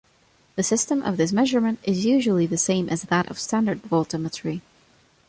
[0.55, 4.61] The system of this measurement is usually the same as that of standard voltammetry.